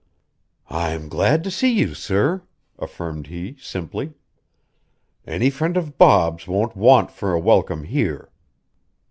[0.71, 2.41] "I'm glad to see you, sir,"
[2.79, 4.13] affirmed he simply.
[5.27, 8.31] "Any friend of Bob's won't want for a welcome here.